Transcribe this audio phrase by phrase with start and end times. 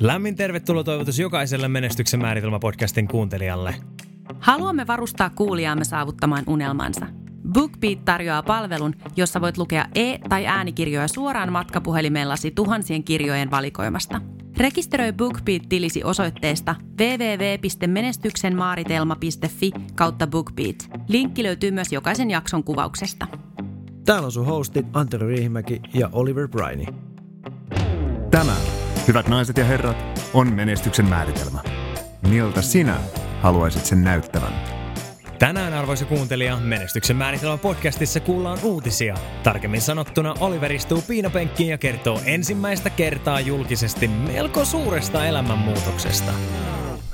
[0.00, 3.74] Lämmin tervetuloa toivotus jokaiselle Menestyksen määritelmä podcastin kuuntelijalle.
[4.40, 7.06] Haluamme varustaa kuulijaamme saavuttamaan unelmansa.
[7.52, 14.20] BookBeat tarjoaa palvelun, jossa voit lukea e- tai äänikirjoja suoraan matkapuhelimellasi tuhansien kirjojen valikoimasta.
[14.56, 20.90] Rekisteröi BookBeat-tilisi osoitteesta www.menestyksenmaaritelma.fi kautta BookBeat.
[21.08, 23.26] Linkki löytyy myös jokaisen jakson kuvauksesta.
[24.04, 26.86] Täällä on sun hostit Antero Riihimäki ja Oliver Briney.
[28.30, 28.56] Tämä,
[29.08, 29.96] hyvät naiset ja herrat,
[30.34, 31.60] on menestyksen määritelmä.
[32.28, 32.96] Miltä sinä
[33.40, 34.52] haluaisit sen näyttävän?
[35.38, 39.16] Tänään, arvoisa kuuntelija, Menestyksen määritelmä podcastissa kuullaan uutisia.
[39.42, 46.32] Tarkemmin sanottuna Oliver istuu piinapenkkiin ja kertoo ensimmäistä kertaa julkisesti melko suuresta elämänmuutoksesta.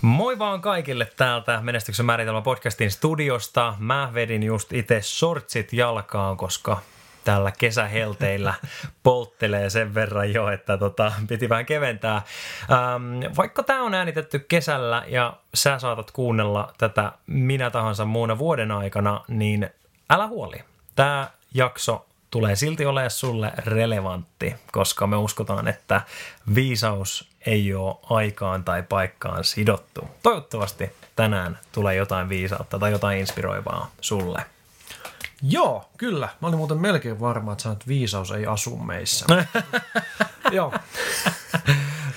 [0.02, 3.74] Moi vaan kaikille täältä Menestyksen määritelmä podcastin studiosta.
[3.78, 6.80] Mä vedin just itse sortsit jalkaan, koska
[7.24, 8.54] tällä kesähelteillä
[9.02, 12.16] polttelee sen verran jo, että tota, piti vähän keventää.
[12.16, 18.70] Ähm, vaikka tämä on äänitetty kesällä ja sä saatat kuunnella tätä minä tahansa muuna vuoden
[18.70, 19.70] aikana, niin
[20.10, 20.64] älä huoli.
[20.96, 26.00] Tämä jakso tulee silti olemaan sulle relevantti, koska me uskotaan, että
[26.54, 30.08] viisaus ei ole aikaan tai paikkaan sidottu.
[30.22, 34.42] Toivottavasti tänään tulee jotain viisautta tai jotain inspiroivaa sulle.
[35.42, 36.28] Joo, kyllä.
[36.40, 39.26] Mä olin muuten melkein varma, että sanot, viisaus ei asu meissä.
[40.52, 40.72] Joo,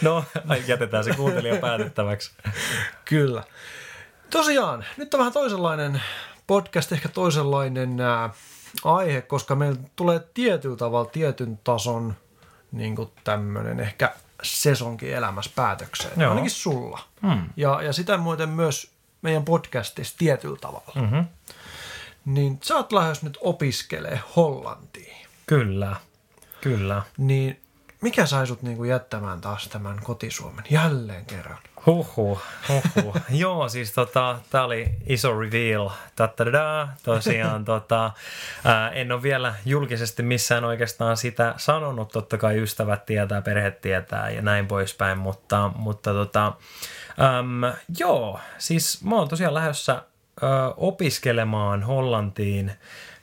[0.01, 0.23] No,
[0.67, 2.31] jätetään se kuuntelija päätettäväksi.
[3.05, 3.43] kyllä.
[4.29, 6.01] Tosiaan, nyt on vähän toisenlainen
[6.47, 8.29] podcast, ehkä toisenlainen ää,
[8.83, 12.15] aihe, koska meillä tulee tietyllä tavalla tietyn tason
[12.71, 16.21] niin tämmöinen ehkä sesonkin elämässä päätökseen.
[16.21, 16.29] Joo.
[16.29, 16.99] Ainakin sulla.
[17.21, 17.49] Hmm.
[17.57, 20.91] Ja, ja sitä muuten myös meidän podcastissa tietyllä tavalla.
[20.95, 21.25] Mm-hmm.
[22.25, 25.27] Niin sä oot lähes nyt opiskelee Hollantiin.
[25.45, 25.95] Kyllä,
[26.61, 27.01] kyllä.
[27.17, 27.61] Niin
[28.01, 31.57] mikä sai sut niinku jättämään taas tämän kotisuomen jälleen kerran?
[31.85, 33.15] Huhhuh, huhhuh.
[33.29, 35.89] Joo, siis tota, tää oli iso reveal.
[36.15, 36.93] Tattadadaa.
[37.03, 38.11] Tosiaan tota,
[38.65, 42.11] ää, en ole vielä julkisesti missään oikeastaan sitä sanonut.
[42.11, 49.03] Totta kai ystävät tietää, perhe tietää ja näin poispäin, mutta, mutta tota, äm, joo, siis
[49.03, 50.03] mä oon tosiaan lähdössä
[50.43, 50.47] ö,
[50.77, 52.71] opiskelemaan Hollantiin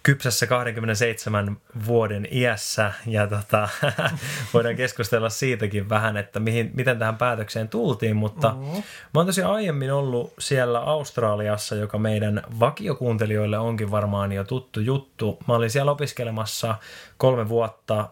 [0.03, 1.57] kypsässä 27
[1.87, 3.69] vuoden iässä ja tota,
[4.55, 8.83] voidaan keskustella siitäkin vähän, että mihin, miten tähän päätökseen tultiin, mutta mm-hmm.
[9.15, 15.39] mä oon tosiaan aiemmin ollut siellä Australiassa, joka meidän vakiokuuntelijoille onkin varmaan jo tuttu juttu.
[15.49, 16.75] Mä olin siellä opiskelemassa
[17.17, 18.09] kolme vuotta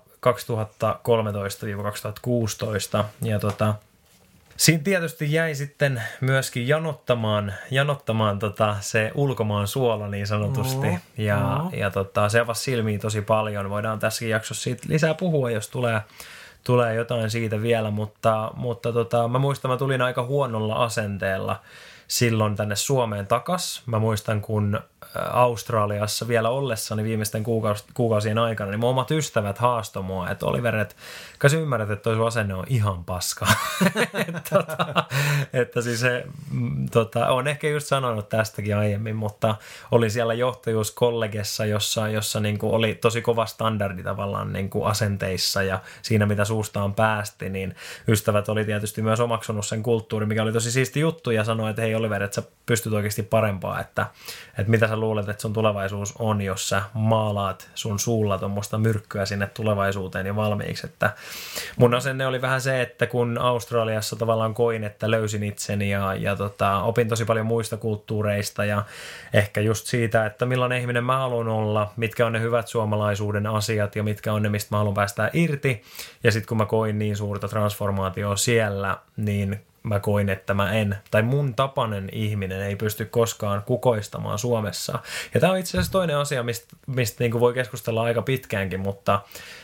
[3.00, 3.74] 2013-2016 ja tota,
[4.60, 10.86] Siinä tietysti jäi sitten myöskin janottamaan, janottamaan tota se ulkomaan suola niin sanotusti.
[10.86, 11.78] Mm, ja, mm.
[11.78, 13.70] ja tota, se avasi silmiin tosi paljon.
[13.70, 16.00] Voidaan tässäkin jaksossa siitä lisää puhua, jos tulee,
[16.64, 17.90] tulee jotain siitä vielä.
[17.90, 21.60] Mutta, mutta tota, mä muistan, mä tulin aika huonolla asenteella
[22.08, 23.82] silloin tänne Suomeen takas.
[23.86, 24.80] Mä muistan, kun
[25.14, 30.76] Australiassa vielä ollessani viimeisten kuukaus- kuukausien aikana, niin mun omat ystävät haastoi mua, että Oliver,
[30.76, 30.94] että
[31.38, 33.46] kai ymmärrät, että toi sun asenne on ihan paska.
[34.50, 35.04] tota,
[35.52, 39.54] että siis se, mm, tota, on ehkä just sanonut tästäkin aiemmin, mutta
[39.90, 45.62] olin siellä johtajuuskollegessa, jossa, jossa niin kuin oli tosi kova standardi tavallaan niin kuin asenteissa
[45.62, 47.74] ja siinä, mitä suustaan päästi, niin
[48.08, 51.82] ystävät oli tietysti myös omaksunut sen kulttuurin, mikä oli tosi siisti juttu ja sanoi, että
[51.82, 54.06] hei Oliver, että sä pystyt oikeasti parempaa, että,
[54.58, 59.26] että mitä sä luulet, että sun tulevaisuus on, jos sä maalaat sun suulla tuommoista myrkkyä
[59.26, 61.12] sinne tulevaisuuteen ja valmiiksi, että
[61.76, 66.36] mun asenne oli vähän se, että kun Australiassa tavallaan koin, että löysin itseni ja, ja
[66.36, 68.84] tota, opin tosi paljon muista kulttuureista ja
[69.32, 73.96] ehkä just siitä, että millainen ihminen mä haluan olla, mitkä on ne hyvät suomalaisuuden asiat
[73.96, 75.82] ja mitkä on ne, mistä mä haluan päästää irti.
[76.24, 80.96] Ja sitten kun mä koin niin suurta transformaatioa siellä, niin mä koin, että mä en,
[81.10, 84.98] tai mun tapainen ihminen ei pysty koskaan kukoistamaan Suomessa.
[85.34, 89.20] Ja tämä on itse asiassa toinen asia, mistä, mistä niin voi keskustella aika pitkäänkin, mutta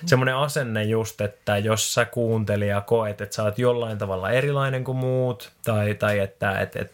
[0.06, 4.98] semmoinen asenne just, että jos sä kuuntelija koet, että sä oot jollain tavalla erilainen kuin
[4.98, 6.92] muut, tai, tai että et, et,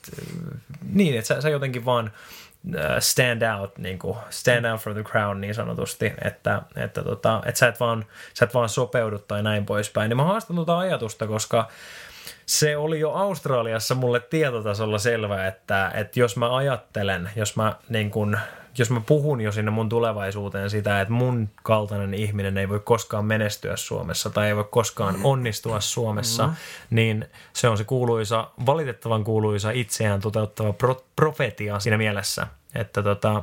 [0.92, 2.12] niin, että sä, sä jotenkin vaan
[2.76, 7.42] äh, stand out, niin kuin, stand out for the crown niin sanotusti, että, että, tota,
[7.46, 8.04] että sä, et vaan,
[8.34, 10.08] sä et vaan sopeudu tai näin poispäin.
[10.08, 11.68] Niin mä haastan tuota ajatusta, koska
[12.52, 18.10] se oli jo Australiassa mulle tietotasolla selvää, että, että jos mä ajattelen, jos mä, niin
[18.10, 18.38] kun,
[18.78, 23.24] jos mä puhun jo sinne mun tulevaisuuteen sitä, että mun kaltainen ihminen ei voi koskaan
[23.24, 26.54] menestyä Suomessa tai ei voi koskaan onnistua Suomessa, mm.
[26.90, 33.42] niin se on se kuuluisa, valitettavan kuuluisa itseään toteuttava pro- profetia siinä mielessä, että tota,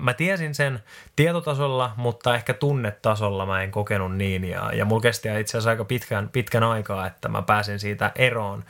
[0.00, 0.82] Mä tiesin sen
[1.16, 4.44] tietotasolla, mutta ehkä tunnetasolla mä en kokenut niin.
[4.44, 8.64] Ja, ja mulla kesti itse asiassa aika pitkän, pitkän aikaa, että mä pääsin siitä eroon.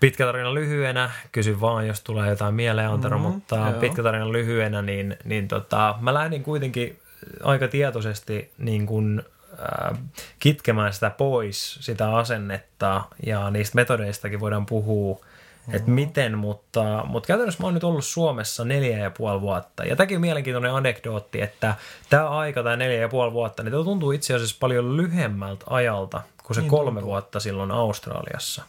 [0.00, 3.72] Pitkä tarina lyhyenä, kysy vaan, jos tulee jotain mieleen, Antero, mm-hmm, mutta joo.
[3.72, 6.98] pitkä tarina lyhyenä, niin, niin tota, mä lähdin kuitenkin
[7.42, 9.22] aika tietoisesti niin kuin,
[9.52, 9.98] äh,
[10.38, 15.24] kitkemään sitä pois, sitä asennetta, ja niistä metodeistakin voidaan puhua
[15.68, 15.76] Mm-hmm.
[15.76, 19.84] Että miten, mutta, mutta käytännössä mä oon nyt ollut Suomessa neljä ja puoli vuotta.
[19.84, 21.74] Ja tämäkin on mielenkiintoinen anekdootti, että
[22.10, 26.22] tämä aika, tämä neljä ja puoli vuotta, niin tämä tuntuu itse asiassa paljon lyhyemmältä ajalta
[26.42, 27.10] kuin se niin kolme tuntuu.
[27.10, 28.62] vuotta silloin Australiassa.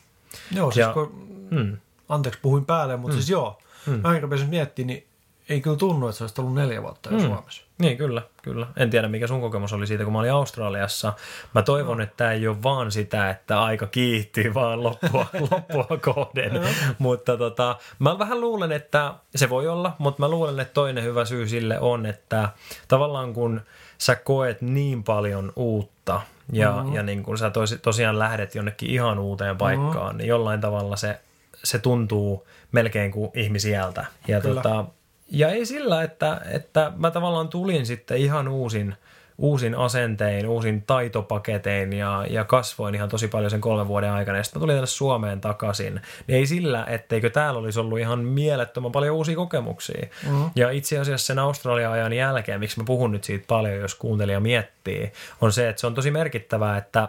[0.52, 1.78] Joo, siis ja, kun, hmm.
[2.10, 3.22] anteeksi puhuin päälle, mutta hmm.
[3.22, 4.00] siis joo, hmm.
[4.02, 5.09] mä rupesin miettimään, niin
[5.50, 7.28] ei kyllä tunnu, että se olisi ollut neljä vuotta jo hmm.
[7.28, 7.64] Suomessa.
[7.78, 8.68] Niin, kyllä, kyllä.
[8.78, 11.14] En tiedä, mikä sun kokemus oli siitä, kun mä olin Australiassa.
[11.56, 12.04] Mä toivon, no.
[12.04, 16.54] että tämä ei ole vaan sitä, että aika kiihtyy vaan loppua, loppua kohden.
[16.54, 16.62] No.
[16.98, 21.26] mutta tota, mä vähän luulen, että se voi olla, mutta mä luulen, että toinen hyvä
[21.26, 22.50] syy sille on, että
[22.88, 23.62] tavallaan kun
[23.98, 26.22] sä koet niin paljon uutta
[26.52, 26.96] ja, mm-hmm.
[26.96, 30.18] ja niin kun sä tosi, tosiaan lähdet jonnekin ihan uuteen paikkaan, mm-hmm.
[30.18, 31.20] niin jollain tavalla se,
[31.64, 34.06] se tuntuu melkein kuin ihmisieltä.
[34.28, 34.62] Ja Kyllä.
[34.62, 34.86] tota,
[35.32, 38.96] ja ei sillä, että, että mä tavallaan tulin sitten ihan uusin,
[39.38, 44.38] uusin asentein, uusin taitopaketein ja, ja kasvoin ihan tosi paljon sen kolmen vuoden aikana.
[44.38, 46.02] Ja sitten mä tulin tänne Suomeen takaisin.
[46.28, 50.08] Niin ei sillä, etteikö täällä olisi ollut ihan mielettömän paljon uusia kokemuksia.
[50.26, 50.50] Mm-hmm.
[50.56, 54.40] Ja itse asiassa sen Australian ajan jälkeen, miksi mä puhun nyt siitä paljon, jos kuuntelija
[54.40, 55.12] miettii,
[55.42, 57.08] on se, että se on tosi merkittävää, että,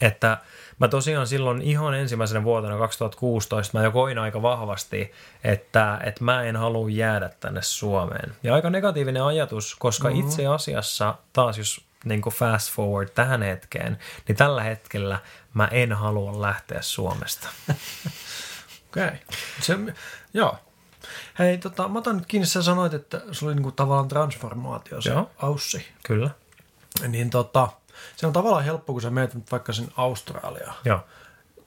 [0.00, 0.38] että–
[0.78, 5.12] mä tosiaan silloin ihan ensimmäisenä vuotena 2016 mä jo koin aika vahvasti,
[5.44, 8.36] että, että mä en halua jäädä tänne Suomeen.
[8.42, 10.26] Ja aika negatiivinen ajatus, koska mm-hmm.
[10.26, 15.18] itse asiassa taas jos niin kuin fast forward tähän hetkeen, niin tällä hetkellä
[15.54, 17.48] mä en halua lähteä Suomesta.
[18.88, 19.10] Okei.
[19.70, 19.94] Okay.
[20.34, 20.58] joo.
[21.38, 25.10] Hei, tota, mä otan nyt kiinni, sä sanoit, että se oli niinku tavallaan transformaatio se
[25.10, 25.30] Joo.
[25.42, 25.86] Aussi.
[26.04, 26.30] Kyllä.
[27.08, 27.68] Niin tota,
[28.16, 30.76] se on tavallaan helppo, kun sä menet vaikka sen Australiaan.
[30.84, 31.00] Joo.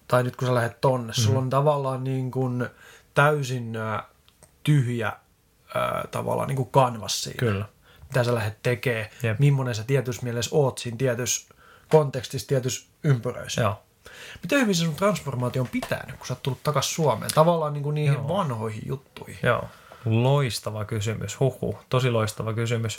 [0.08, 1.24] Tai nyt kun sä lähdet tonne, mm-hmm.
[1.24, 2.70] sulla on tavallaan niin kuin
[3.14, 3.78] täysin
[4.64, 7.40] tyhjä ä, tavallaan niin kuin kanvas siitä.
[7.40, 7.66] Kyllä.
[8.08, 9.40] Mitä sä lähdet tekemään, Jep.
[9.40, 11.54] millainen sä tietyssä mielessä oot siinä tietyssä
[11.90, 13.62] kontekstissa, tietyssä ympyröissä.
[13.62, 13.84] Joo.
[14.42, 17.32] Miten hyvin se sun transformaatio on pitänyt, kun sä oot tullut takaisin Suomeen?
[17.36, 18.28] Tavallaan niin kuin niihin Joo.
[18.28, 19.40] vanhoihin juttuihin.
[19.44, 19.64] Joo.
[20.06, 22.98] Loistava kysymys, huhu, tosi loistava kysymys.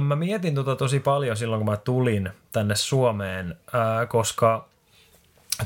[0.00, 3.56] mä mietin tota tosi paljon silloin, kun mä tulin tänne Suomeen,
[4.08, 4.68] koska,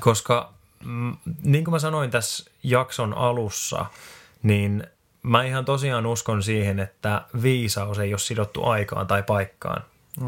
[0.01, 0.53] koska
[0.85, 3.87] mm, niin kuin mä sanoin tässä jakson alussa,
[4.43, 4.87] niin
[5.23, 9.85] mä ihan tosiaan uskon siihen, että viisaus ei ole sidottu aikaan tai paikkaan.
[10.21, 10.27] Mm.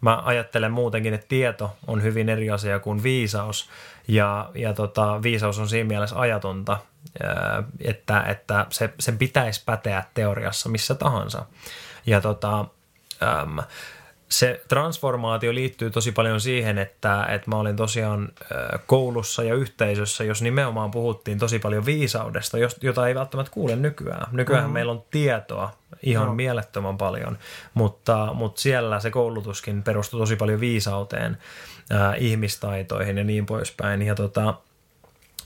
[0.00, 3.70] Mä ajattelen muutenkin, että tieto on hyvin eri asia kuin viisaus,
[4.08, 6.78] ja, ja tota, viisaus on siinä mielessä ajatonta,
[7.80, 11.46] että, että se, sen pitäisi päteä teoriassa missä tahansa.
[12.06, 12.64] Ja tota,
[14.32, 18.28] se transformaatio liittyy tosi paljon siihen, että, että mä olin tosiaan
[18.86, 24.26] koulussa ja yhteisössä, jos nimenomaan puhuttiin tosi paljon viisaudesta, jota ei välttämättä kuule nykyään.
[24.32, 24.72] Nykyään mm-hmm.
[24.72, 25.70] meillä on tietoa
[26.02, 26.34] ihan no.
[26.34, 27.38] mielettömän paljon,
[27.74, 31.38] mutta, mutta siellä se koulutuskin perustui tosi paljon viisauteen,
[31.92, 34.02] äh, ihmistaitoihin ja niin poispäin.
[34.02, 34.54] Ja tota,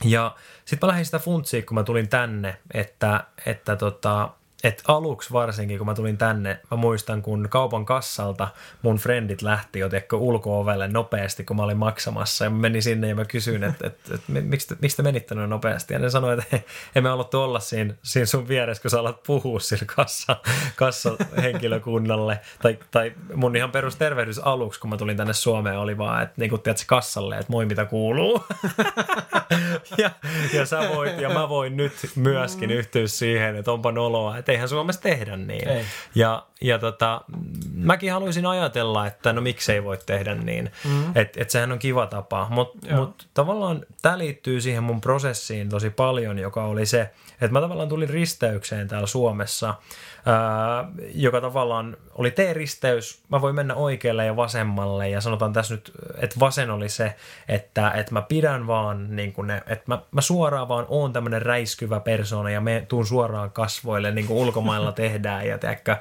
[0.03, 0.35] ja
[0.65, 4.29] sitten mä lähdin sitä funtsiin, kun mä tulin tänne, että, että tota,
[4.67, 8.47] et aluksi varsinkin, kun mä tulin tänne, mä muistan, kun kaupan kassalta
[8.81, 12.43] mun frendit lähti jo ulko-ovelle nopeasti, kun mä olin maksamassa.
[12.43, 15.49] Ja mä menin sinne ja mä kysyin, että et, et, miksi, miksi te menitte noin
[15.49, 15.93] nopeasti?
[15.93, 16.59] Ja ne sanoi, että
[16.95, 20.37] emme haluttu olla siinä, siinä sun vieressä, kun sä alat puhua sillä kassa,
[20.75, 22.39] kassahenkilökunnalle.
[22.61, 26.49] tai, tai mun ihan perustervehdys aluksi, kun mä tulin tänne Suomeen, oli vaan, että niin
[26.49, 28.43] kuin tiedät, kassalle, että moi mitä kuuluu.
[29.97, 30.11] ja,
[30.53, 34.69] ja sä voit, ja mä voin nyt myöskin yhtyä siihen, että onpa noloa, että eihän
[34.69, 35.67] Suomessa tehdä niin.
[35.67, 35.85] Ei.
[36.15, 37.21] Ja, ja tota,
[37.73, 40.71] mäkin haluaisin ajatella, että no miksei voi tehdä niin.
[40.85, 41.11] Mm.
[41.15, 42.47] Että et sehän on kiva tapa.
[42.49, 47.61] Mutta mut tavallaan tämä liittyy siihen mun prosessiin tosi paljon, joka oli se, että mä
[47.61, 49.73] tavallaan tulin risteykseen täällä Suomessa–
[51.13, 53.21] joka tavallaan oli T-risteys.
[53.29, 57.15] Mä voin mennä oikealle ja vasemmalle ja sanotaan tässä nyt, että vasen oli se,
[57.47, 61.41] että, että mä pidän vaan niin kuin ne, että mä, mä suoraan vaan oon tämmöinen
[61.41, 65.95] räiskyvä persona ja me tuun suoraan kasvoille niin kuin ulkomailla tehdään ja teekö,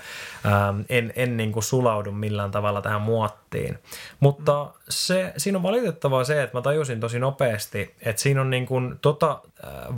[0.88, 3.78] en, en niin kuin sulaudu millään tavalla tähän muottiin.
[4.20, 8.66] Mutta se, siinä on valitettavaa se, että mä tajusin tosi nopeasti, että siinä on niin
[8.66, 9.40] kuin tota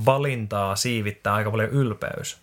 [0.07, 2.38] valintaa siivittää aika paljon ylpeys.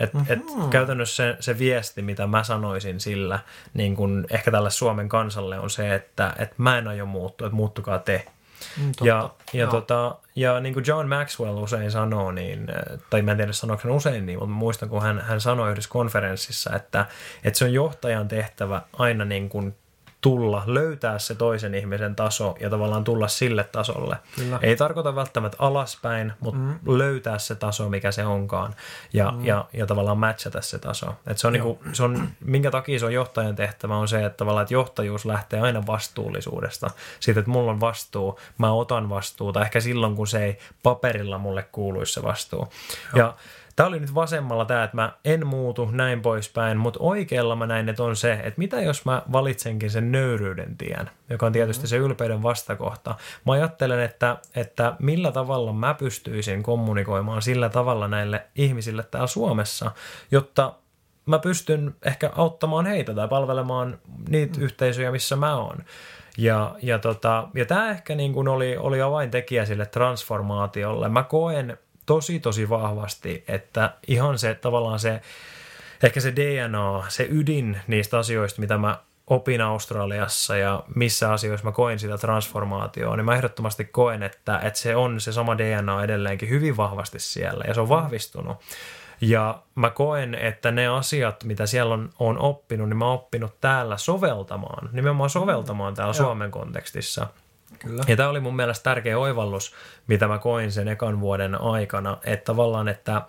[0.00, 0.32] Et, mm-hmm.
[0.32, 3.38] et käytännössä se, se viesti, mitä mä sanoisin sillä,
[3.74, 7.56] niin kun ehkä tälle Suomen kansalle on se, että et mä en aio muuttua, että
[7.56, 8.26] muuttukaa te.
[8.76, 9.06] Mm, totta.
[9.06, 13.36] ja, ja, tota, ja niin kuin John Maxwell usein sanoo, niin, äh, tai mä en
[13.36, 17.06] tiedä sanooko hän usein niin, mutta mä muistan, kun hän, hän sanoi yhdessä konferenssissa, että,
[17.44, 19.76] että se on johtajan tehtävä aina niin kuin
[20.24, 24.16] tulla, löytää se toisen ihmisen taso ja tavallaan tulla sille tasolle.
[24.36, 24.58] Kyllä.
[24.62, 26.78] Ei tarkoita välttämättä alaspäin, mutta mm.
[26.86, 28.74] löytää se taso, mikä se onkaan
[29.12, 29.44] ja, mm.
[29.44, 31.06] ja, ja tavallaan matchata se taso.
[31.26, 34.36] Et se on niinku, se on, minkä takia se on johtajan tehtävä on se, että
[34.36, 36.90] tavallaan että johtajuus lähtee aina vastuullisuudesta.
[37.20, 41.62] Siitä, että mulla on vastuu, mä otan vastuuta, ehkä silloin kun se ei paperilla mulle
[41.72, 42.68] kuuluisi se vastuu.
[43.14, 43.34] Ja
[43.76, 47.88] Tämä oli nyt vasemmalla tämä, että mä en muutu näin poispäin, mutta oikealla mä näin,
[47.88, 51.96] että on se, että mitä jos mä valitsenkin sen nöyryyden tien, joka on tietysti se
[51.96, 53.14] ylpeyden vastakohta.
[53.46, 59.90] Mä ajattelen, että, että millä tavalla mä pystyisin kommunikoimaan sillä tavalla näille ihmisille täällä Suomessa,
[60.30, 60.74] jotta
[61.26, 64.64] mä pystyn ehkä auttamaan heitä tai palvelemaan niitä mm.
[64.64, 65.76] yhteisöjä, missä mä oon.
[66.38, 71.08] Ja, ja, tota, ja tämä ehkä niin kuin oli, oli avaintekijä sille transformaatiolle.
[71.08, 75.20] Mä koen tosi tosi vahvasti, että ihan se tavallaan se,
[76.02, 81.72] ehkä se DNA, se ydin niistä asioista, mitä mä opin Australiassa ja missä asioissa mä
[81.72, 86.48] koin sitä transformaatioa, niin mä ehdottomasti koen, että, että se on se sama DNA edelleenkin
[86.48, 88.56] hyvin vahvasti siellä ja se on vahvistunut.
[89.20, 93.60] Ja mä koen, että ne asiat, mitä siellä on, on oppinut, niin mä oon oppinut
[93.60, 97.26] täällä soveltamaan, nimenomaan soveltamaan täällä Suomen kontekstissa.
[97.84, 98.04] Kyllä.
[98.08, 99.74] Ja tämä oli mun mielestä tärkeä oivallus,
[100.06, 103.22] mitä mä koin sen ekan vuoden aikana, että tavallaan, että,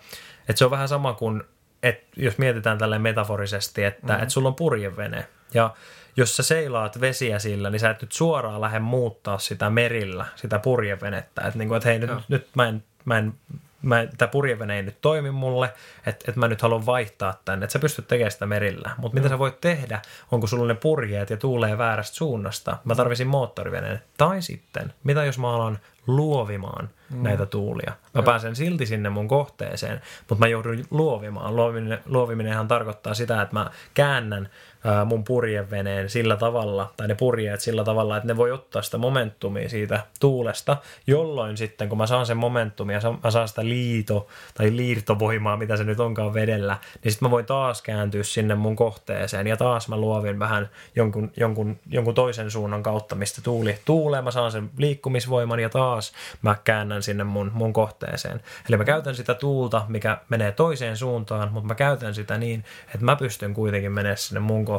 [0.48, 1.42] että se on vähän sama kuin,
[1.82, 4.22] että jos mietitään tälle metaforisesti, että, mm-hmm.
[4.22, 5.74] että sulla on purjevene ja
[6.16, 10.58] jos sä seilaat vesiä sillä, niin sä et nyt suoraan lähde muuttaa sitä merillä, sitä
[10.58, 11.42] purjevenettä.
[11.42, 13.34] Että, niin kuin, että hei, nyt, nyt mä en, mä en
[13.82, 15.72] mä, tämä purjevene ei nyt toimi mulle,
[16.06, 18.90] että, että mä nyt haluan vaihtaa tänne, että sä pystyt tekemään sitä merillä.
[18.98, 20.02] Mutta mitä sä voit tehdä,
[20.32, 24.02] onko sulla ne purjeet ja tuulee väärästä suunnasta, mä tarvisin moottoriveneen.
[24.16, 27.22] Tai sitten, mitä jos mä alan luovimaan mm.
[27.22, 27.92] näitä tuulia.
[28.14, 31.56] Mä pääsen silti sinne mun kohteeseen, mutta mä joudun luovimaan.
[31.56, 34.50] Luoviminen, luoviminenhan tarkoittaa sitä, että mä käännän ää,
[35.04, 39.68] mun purjeveneen sillä tavalla, tai ne purjeet sillä tavalla, että ne voi ottaa sitä momentumia
[39.68, 40.76] siitä tuulesta,
[41.06, 45.84] jolloin sitten, kun mä saan sen momentumia, mä saan sitä liito- tai liirtovoimaa, mitä se
[45.84, 49.96] nyt onkaan vedellä, niin sitten mä voin taas kääntyä sinne mun kohteeseen, ja taas mä
[49.96, 55.60] luovin vähän jonkun, jonkun, jonkun toisen suunnan kautta, mistä tuuli tuulee, mä saan sen liikkumisvoiman,
[55.60, 56.12] ja taas
[56.42, 58.40] mä käännän sinne mun, mun kohteeseen.
[58.68, 63.04] Eli mä käytän sitä tuulta, mikä menee toiseen suuntaan, mutta mä käytän sitä niin, että
[63.04, 64.75] mä pystyn kuitenkin menemään sinne mun kohteeseen.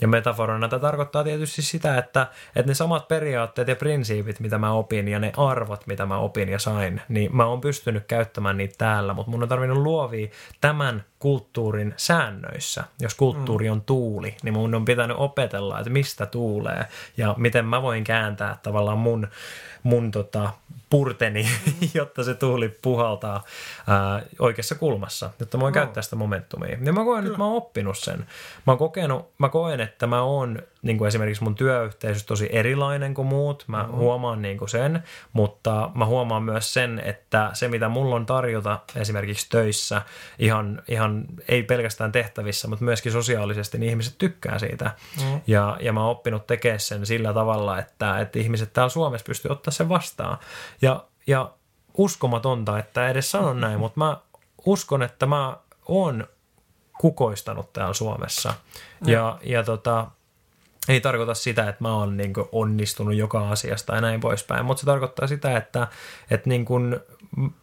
[0.00, 4.72] Ja metaforana tämä tarkoittaa tietysti sitä, että, että ne samat periaatteet ja prinsiipit, mitä mä
[4.72, 8.74] opin, ja ne arvot, mitä mä opin ja sain, niin mä oon pystynyt käyttämään niitä
[8.78, 10.28] täällä, mutta mun on tarvinnut luovia
[10.60, 12.84] tämän kulttuurin säännöissä.
[13.00, 16.86] Jos kulttuuri on tuuli, niin mun on pitänyt opetella, että mistä tuulee
[17.16, 19.28] ja miten mä voin kääntää tavallaan mun,
[19.88, 20.50] mun tota,
[20.90, 21.46] purteni,
[21.94, 23.44] jotta se tuuli puhaltaa
[23.86, 25.80] ää, oikeassa kulmassa, jotta mä voin no.
[25.80, 26.78] käyttää sitä momentumia.
[26.84, 28.18] Ja mä koen, että mä oon oppinut sen.
[28.66, 33.14] Mä, oon kokenut, mä koen, että mä oon niin kuin esimerkiksi mun työyhteisö tosi erilainen
[33.14, 33.64] kuin muut.
[33.66, 33.92] Mä mm.
[33.92, 38.78] huomaan niin kuin sen, mutta mä huomaan myös sen, että se mitä mulla on tarjota
[38.96, 40.02] esimerkiksi töissä,
[40.38, 44.90] ihan, ihan ei pelkästään tehtävissä, mutta myöskin sosiaalisesti, niin ihmiset tykkää siitä.
[45.20, 45.40] Mm.
[45.46, 49.50] Ja, ja mä oon oppinut tekemään sen sillä tavalla, että, että ihmiset täällä Suomessa pystyy
[49.50, 50.38] ottaa sen vastaan.
[50.82, 51.50] Ja, ja
[51.96, 54.16] uskomatonta, että edes sanon näin, mutta mä
[54.66, 55.56] uskon, että mä
[55.88, 56.26] oon
[56.98, 58.54] kukoistanut täällä Suomessa.
[59.00, 59.08] Mm.
[59.08, 60.06] Ja, ja tota,
[60.88, 64.86] ei tarkoita sitä, että mä oon niin onnistunut joka asiasta ja näin poispäin, mutta se
[64.86, 65.88] tarkoittaa sitä, että,
[66.30, 67.00] että niin kuin,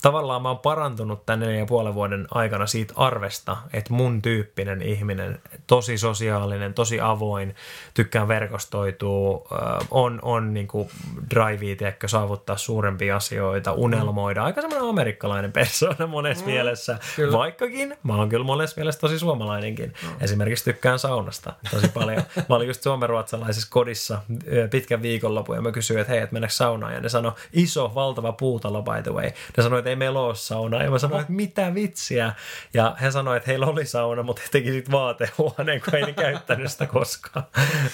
[0.01, 4.82] tavallaan mä oon parantunut tämän neljän ja puolen vuoden aikana siitä arvesta, että mun tyyppinen
[4.82, 7.55] ihminen, tosi sosiaalinen, tosi avoin,
[7.94, 9.48] tykkään verkostoitua,
[9.91, 10.89] on, on niin kuin
[11.29, 14.44] drivea, tiedätkö, saavuttaa suurempia asioita, unelmoida.
[14.44, 17.38] Aika semmoinen amerikkalainen persona monessa mm, mielessä, kyllä.
[17.38, 19.94] vaikkakin mä oon kyllä monessa mielessä tosi suomalainenkin.
[20.03, 20.10] Mm.
[20.22, 22.24] Esimerkiksi tykkään saunasta tosi paljon.
[22.50, 22.82] Mä olin just
[23.15, 24.22] suomenruotsalaisessa kodissa
[24.72, 26.93] pitkän viikonlopun ja mä kysyin, että hei, että mennäänkö saunaan?
[26.93, 29.31] Ja ne sanoi, iso, valtava puutalo by the way.
[29.57, 30.84] Ne sanoi, että ei meillä ole saunaa.
[30.84, 32.34] Ja mä sanoin, että mitä vitsiä.
[32.74, 36.13] Ja he sanoivat, että heillä oli sauna, mutta he teki sitten vaatehuoneen, kun ei ne
[36.13, 37.45] käyttänyt sitä koskaan.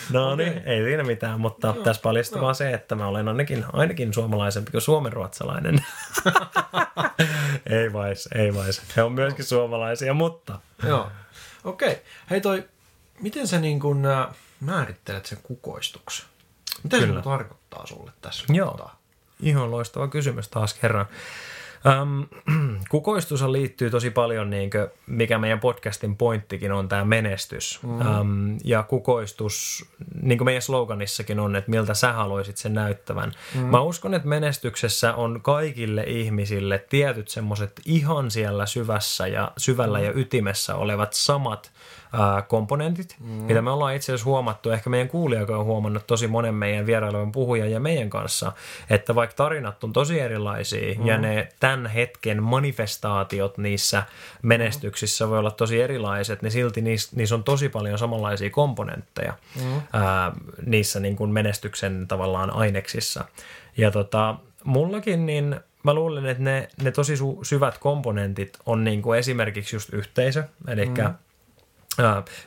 [0.09, 0.63] No niin, okay.
[0.65, 2.43] ei siinä mitään, mutta no, tässä paljastui no.
[2.43, 5.85] vaan se, että mä olen ainakin, ainakin suomalaisempi kuin suomenruotsalainen.
[7.79, 8.81] ei vais, ei vais.
[8.95, 10.59] He on myöskin suomalaisia, mutta...
[10.87, 11.07] Joo,
[11.63, 11.91] okei.
[11.91, 12.03] Okay.
[12.29, 12.63] Hei toi,
[13.21, 14.27] miten sä niin kun, äh,
[14.61, 16.25] määrittelet sen kukoistuksen?
[16.83, 17.19] Mitä Kyllä.
[17.19, 18.45] se tarkoittaa sulle tässä?
[18.49, 18.67] Joo.
[18.71, 19.01] Kohtaa?
[19.39, 21.05] Ihan loistava kysymys taas kerran.
[22.01, 22.27] Um,
[22.89, 27.79] kukoistus liittyy tosi paljon, niin kuin, mikä meidän podcastin pointtikin on, tämä menestys.
[27.83, 28.57] Mm.
[28.63, 29.85] Ja kukoistus,
[30.21, 33.31] niin kuin meidän sloganissakin on, että miltä sä haluaisit sen näyttävän.
[33.55, 33.61] Mm.
[33.61, 40.05] Mä uskon, että menestyksessä on kaikille ihmisille tietyt semmoiset ihan siellä syvässä ja syvällä mm.
[40.05, 41.71] ja ytimessä olevat samat
[42.13, 43.27] ää, komponentit, mm.
[43.27, 47.31] mitä me ollaan itse asiassa huomattu, ehkä meidän kuulijakaan on huomannut tosi monen meidän vierailujen
[47.31, 48.51] puhujan ja meidän kanssa,
[48.89, 51.05] että vaikka tarinat on tosi erilaisia mm.
[51.05, 54.03] ja ne tämän hetken manifestaatiot niissä
[54.41, 59.81] menestyksissä voi olla tosi erilaiset, niin silti niissä, niissä on tosi paljon samanlaisia komponentteja mm.
[59.93, 60.31] ää,
[60.65, 63.25] niissä niin kuin menestyksen tavallaan aineksissa.
[63.77, 69.01] Ja tota, mullakin niin mä luulen, että ne, ne tosi su- syvät komponentit on niin
[69.01, 70.93] kuin esimerkiksi just yhteisö, eli mm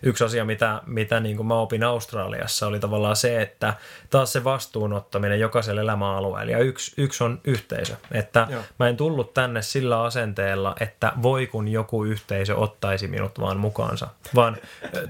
[0.03, 3.75] yksi asia, mitä, mitä niin kuin mä opin Australiassa, oli tavallaan se, että
[4.11, 6.53] taas se vastuunottaminen jokaiselle elämäalueelle.
[6.53, 7.97] Ja yksi, yksi on yhteisö.
[8.13, 8.63] Että Joo.
[8.79, 14.09] mä en tullut tänne sillä asenteella, että voi kun joku yhteisö ottaisi minut vaan mukaansa.
[14.35, 14.57] Vaan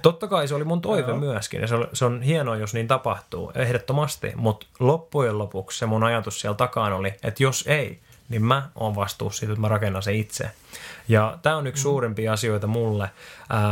[0.03, 1.19] totta kai se oli mun toive Joo.
[1.19, 1.61] myöskin.
[1.61, 4.33] Ja se on, se on hienoa, jos niin tapahtuu, ehdottomasti.
[4.37, 8.95] Mutta loppujen lopuksi se mun ajatus siellä takaan oli, että jos ei, niin mä oon
[8.95, 10.51] vastuussa siitä, että mä rakennan se itse.
[11.09, 11.83] Ja tämä on yksi mm.
[11.83, 13.11] suurimpia asioita mulle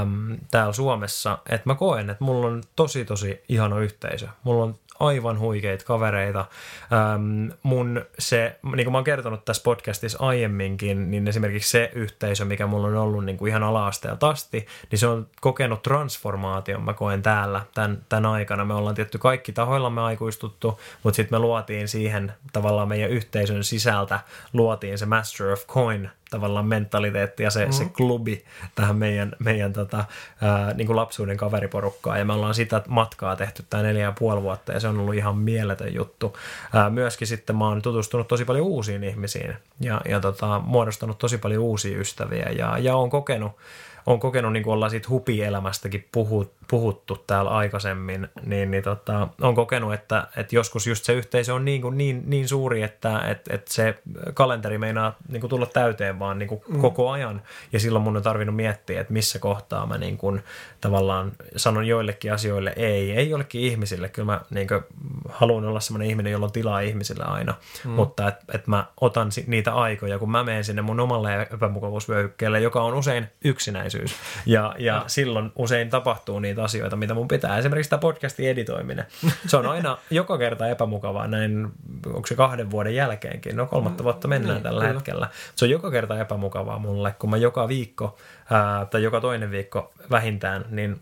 [0.02, 4.28] äm, täällä Suomessa, että mä koen, että mulla on tosi tosi ihana yhteisö.
[4.44, 6.44] Mulla on aivan huikeita kavereita.
[6.92, 12.44] Ähm, mun se, niin kuin mä oon kertonut tässä podcastissa aiemminkin, niin esimerkiksi se yhteisö,
[12.44, 16.94] mikä mulla on ollut niin kuin ihan ala-asteelta asti, niin se on kokenut transformaation, mä
[16.94, 18.64] koen täällä tämän, tämän aikana.
[18.64, 24.20] Me ollaan tietty kaikki tahoillamme aikuistuttu, mutta sitten me luotiin siihen tavallaan meidän yhteisön sisältä,
[24.52, 27.72] luotiin se Master of Coin tavallaan mentaliteetti ja se, mm.
[27.72, 30.04] se klubi tähän meidän, meidän tota,
[30.40, 32.18] ää, niin kuin lapsuuden kaveriporukkaan.
[32.18, 35.14] Ja me ollaan sitä matkaa tehty tämä neljä ja puoli vuotta ja se on ollut
[35.14, 36.36] ihan mieletön juttu.
[36.72, 41.38] Ää, myöskin sitten mä oon tutustunut tosi paljon uusiin ihmisiin ja, ja tota, muodostanut tosi
[41.38, 43.52] paljon uusia ystäviä ja, ja on kokenut
[44.06, 49.54] on kokenut, niin kuin ollaan siitä hupielämästäkin puhut, puhuttu täällä aikaisemmin, niin, niin tota, on
[49.54, 53.54] kokenut, että, että joskus just se yhteisö on niin, kuin niin, niin suuri, että, että,
[53.54, 53.94] että se
[54.34, 56.80] kalenteri meinaa niin kuin tulla täyteen vaan niin kuin mm.
[56.80, 57.42] koko ajan.
[57.72, 60.42] Ja silloin mun on tarvinnut miettiä, että missä kohtaa mä niin kuin,
[60.80, 64.08] tavallaan sanon joillekin asioille ei, ei jollekin ihmisille.
[64.08, 64.80] Kyllä mä niin kuin,
[65.28, 67.90] haluan olla sellainen ihminen, jolla on tilaa ihmisille aina, mm.
[67.90, 72.82] mutta että että mä otan niitä aikoja, kun mä menen sinne mun omalle epämukavuusvyöhykkeelle, joka
[72.82, 74.14] on usein yksinäisyys.
[74.46, 75.04] Ja, ja no.
[75.06, 77.58] silloin usein tapahtuu niitä asioita, mitä mun pitää.
[77.58, 79.06] Esimerkiksi tämä podcastin editoiminen.
[79.46, 81.68] Se on aina joka kerta epämukavaa näin,
[82.06, 83.56] onko se kahden vuoden jälkeenkin.
[83.56, 84.94] No kolmatta vuotta mennään niin, tällä kyllä.
[84.94, 85.28] hetkellä.
[85.56, 88.18] Se on joka kerta epämukavaa mulle, kun mä joka viikko
[88.50, 91.00] ää, tai joka toinen viikko vähintään, niin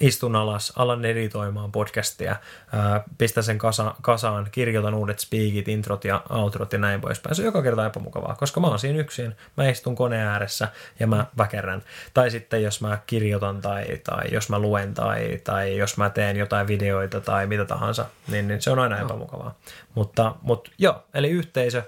[0.00, 2.36] istun alas, alan editoimaan podcastia,
[2.72, 7.34] ää, pistän sen kasa, kasaan, kirjoitan uudet speakit, introt ja outrot ja näin poispäin.
[7.34, 10.68] Se on joka kerta epämukavaa, koska mä oon siinä yksin, mä istun koneen ääressä
[11.00, 11.82] ja mä väkerrän.
[12.14, 16.36] Tai sitten jos mä kirjoitan tai, tai jos mä luen tai, tai jos mä teen
[16.36, 19.54] jotain videoita tai mitä tahansa, niin, niin se on aina epämukavaa.
[19.94, 21.82] Mutta, mutta joo, eli yhteisö.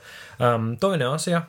[0.81, 1.43] Toinen asia,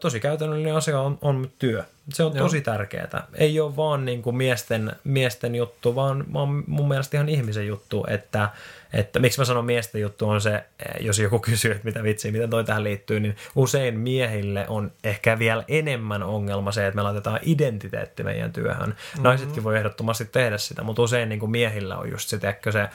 [0.00, 1.84] tosi käytännöllinen asia on, on työ.
[2.08, 2.44] Se on Joo.
[2.44, 3.26] tosi tärkeää.
[3.34, 6.24] Ei ole vaan niin kuin miesten, miesten juttu, vaan,
[6.66, 8.48] mun mielestä ihan ihmisen juttu, että,
[8.92, 10.64] että miksi mä sanon miesten juttu on se,
[11.00, 15.38] jos joku kysyy, että mitä vitsiä, miten toi tähän liittyy, niin usein miehille on ehkä
[15.38, 18.88] vielä enemmän ongelma se, että me laitetaan identiteetti meidän työhön.
[18.88, 19.22] Mm-hmm.
[19.22, 22.38] Naisetkin voi ehdottomasti tehdä sitä, mutta usein niin kuin miehillä on just se,
[22.70, 22.88] se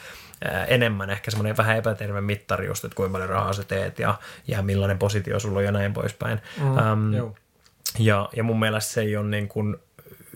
[0.67, 4.15] enemmän ehkä semmoinen vähän epäterve mittari just, että kuinka paljon rahaa sä teet ja,
[4.48, 6.41] ja millainen positio sulla on ja näin poispäin.
[6.62, 7.34] Mm, um,
[7.99, 9.77] ja, ja mun mielestä se ei ole niin kuin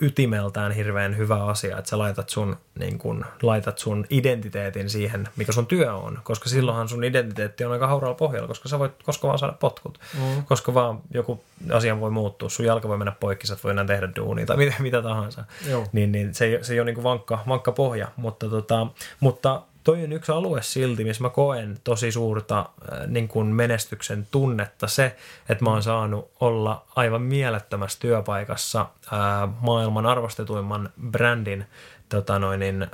[0.02, 5.52] ytimeltään hirveän hyvä asia, että sä laitat sun, niin kun, laitat sun identiteetin siihen, mikä
[5.52, 9.28] sun työ on, koska silloinhan sun identiteetti on aika hauralla pohjalla, koska sä voit koska
[9.28, 10.44] vaan saada potkut, mm.
[10.44, 13.86] koska vaan joku asia voi muuttua, sun jalka voi mennä poikki, sä et voi enää
[13.86, 15.86] tehdä duunia tai mitä, mitä tahansa, Joo.
[15.92, 18.88] niin, niin se, ei, se ei ole niin vankka, vankka pohja, mutta, tota,
[19.20, 24.28] mutta toi on yksi alue silti, missä mä koen tosi suurta äh, niin kuin menestyksen
[24.32, 24.88] tunnetta.
[24.88, 25.16] Se,
[25.50, 31.66] että mä oon saanut olla aivan mielettömässä työpaikassa äh, maailman arvostetuimman brändin
[32.10, 32.90] tota noin, niin, äh,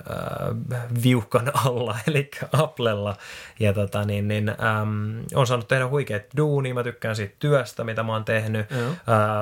[1.04, 3.15] viuhkan alla, eli Applella.
[3.60, 8.04] Ja tota, niin, niin, ähm, on saanut tehdä huikeat duunia, mä tykkään siitä työstä, mitä
[8.04, 8.69] mä oon tehnyt.
[8.69, 8.78] Mm.
[8.78, 8.97] Äh,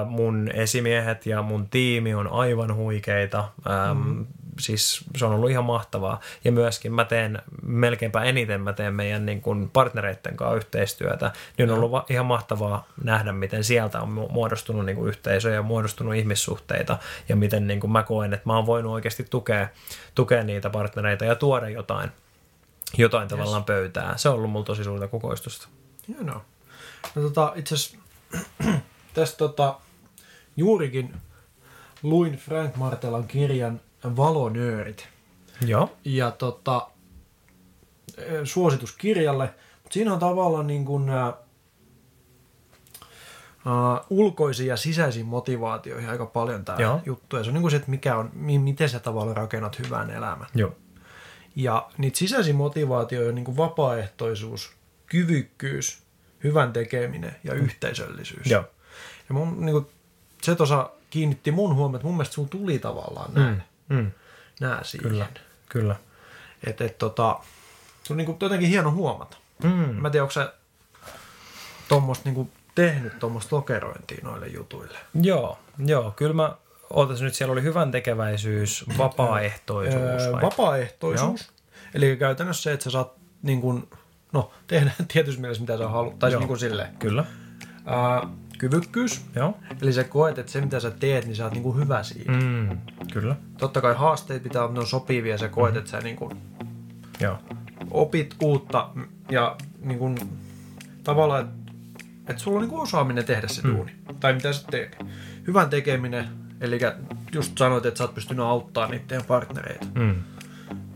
[0.06, 3.50] mun esimiehet ja mun tiimi on aivan huikeita.
[3.70, 4.26] Ähm, mm
[4.60, 6.20] siis se on ollut ihan mahtavaa.
[6.44, 11.32] Ja myöskin mä teen melkeinpä eniten, mä teen meidän niin kuin partnereiden kanssa yhteistyötä.
[11.58, 16.16] Niin on ollut ihan mahtavaa nähdä, miten sieltä on muodostunut niin kuin yhteisöjä ja muodostunut
[16.16, 16.98] ihmissuhteita.
[17.30, 19.68] Ja miten niin kuin mä koen, että mä oon voinut oikeasti tukea,
[20.16, 22.12] tukea niitä partnereita ja tuoda jotain,
[22.98, 23.30] jotain yes.
[23.30, 24.18] tavallaan pöytää.
[24.18, 25.68] Se on ollut mulla tosi suurta kukoistusta.
[26.08, 26.46] Hienoa.
[27.16, 27.98] No, tota, itse asiassa
[29.14, 29.76] tästä tota,
[30.58, 31.14] juurikin
[32.04, 35.08] luin Frank Martelan kirjan Valonöörit.
[35.66, 35.98] Joo.
[36.06, 36.88] Ja tota,
[38.44, 39.54] suositus kirjalle.
[39.84, 41.34] Mutta siinä on tavallaan niin kuin nämä
[43.66, 47.02] uh, ulkoisiin ja sisäisiin motivaatioihin aika paljon tämä Joo.
[47.06, 47.36] juttu.
[47.38, 50.10] Ja se on niin kuin se, että mikä on, mi- miten sä tavallaan rakennat hyvän
[50.10, 50.48] elämän.
[50.56, 50.72] Joo.
[51.56, 54.72] Ja niitä sisäisiä motivaatioita on niin kuin vapaaehtoisuus,
[55.06, 56.04] kyvykkyys,
[56.44, 58.48] hyvän tekeminen ja yhteisöllisyys.
[58.52, 58.64] Joo.
[59.30, 59.88] Ja mun, niin kuin,
[60.42, 63.62] se tuossa kiinnitti mun huomioon, että mun mielestä sulla tuli tavallaan näin, Mm.
[63.90, 64.12] Mm.
[64.60, 65.10] nää siihen.
[65.10, 65.28] Kyllä.
[65.70, 65.96] Kyllä.
[66.64, 67.40] Että et, tota,
[68.04, 69.38] se on niin kuin jotenkin hieno huomata.
[69.64, 69.70] Mm.
[69.70, 70.54] Mä en tiedä, onko sä
[71.88, 74.98] tuommoista niin tehnyt tuommoista lokerointia noille jutuille.
[75.22, 76.12] Joo, joo.
[76.12, 76.56] Kyllä mä
[76.90, 80.24] ootas nyt, siellä oli hyvän tekeväisyys, vapaaehtoisuus.
[80.24, 80.42] Öö, vai?
[80.42, 81.52] vapaaehtoisuus.
[81.94, 83.90] Eli käytännössä se, että sä saat niin kuin,
[84.32, 86.20] no, tehdä tietysti mielessä mitä sä haluat.
[86.20, 86.40] Tai Joo.
[86.40, 86.98] niin kuin silleen.
[86.98, 87.26] Kyllä.
[87.86, 89.26] Ää, kyvykkyys.
[89.36, 89.58] Joo.
[89.82, 92.34] Eli sä koet, että se mitä sä teet, niin sä oot niin kuin hyvä siinä.
[92.34, 92.44] Mm.
[92.44, 92.78] Mm.
[93.14, 93.36] Kyllä.
[93.58, 95.80] Totta kai haasteet pitää olla, ne on sopivia ja sä koet, mm.
[95.80, 96.32] että sä niin kuin
[97.20, 97.40] Joo.
[97.92, 98.90] opit uutta
[99.30, 100.18] ja niin kuin,
[101.04, 103.96] tavallaan, että et sulla on niin kuin osaaminen tehdä se duuni.
[104.20, 104.98] Tai mitä sä teet.
[105.48, 106.28] Hyvän tekeminen,
[106.62, 106.80] eli
[107.34, 109.88] just sanoit, että sä oot pystynyt auttamaan niiden partnereita.
[109.96, 110.16] Mm.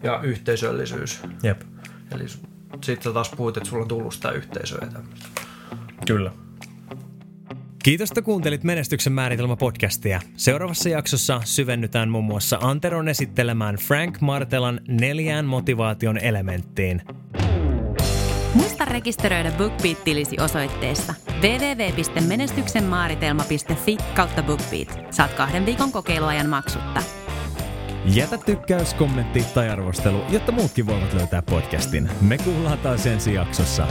[0.03, 1.21] Ja yhteisöllisyys.
[1.43, 1.61] Jep.
[2.11, 2.27] Eli
[2.81, 5.29] sitten sä taas puhuit, että sulla on tullut sitä yhteisöä ja tämmöistä.
[6.07, 6.31] Kyllä.
[7.83, 10.21] Kiitos, että kuuntelit Menestyksen määritelmä podcastia.
[10.37, 17.01] Seuraavassa jaksossa syvennytään muun muassa Anteron esittelemään Frank Martelan neljään motivaation elementtiin.
[18.53, 24.99] Muista rekisteröidä BookBeat-tilisi osoitteessa www.menestyksenmaaritelma.fi kautta BookBeat.
[25.09, 27.03] Saat kahden viikon kokeiluajan maksutta.
[28.05, 32.09] Jätä tykkäys, kommentti tai arvostelu, jotta muutkin voivat löytää podcastin.
[32.21, 33.87] Me kuullaan taas ensi jaksossa.